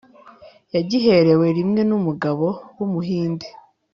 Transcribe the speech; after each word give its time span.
yagiherewe 0.75 1.47
rimwe 1.57 1.81
n'umugabo 1.89 2.47
w'umuhinde 2.77 3.47